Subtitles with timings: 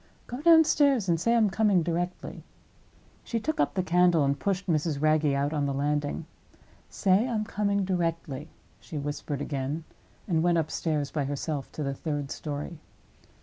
[0.25, 2.43] Go downstairs and say I am coming directly."
[3.23, 4.99] She took up the candle and pushed Mrs.
[4.99, 6.25] Wragge out on the landing.
[6.89, 12.31] "Say I am coming directly," she whispered again—and went upstairs by herself to the third
[12.31, 12.79] story.